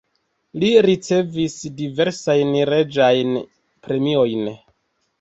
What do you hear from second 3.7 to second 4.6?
premiojn.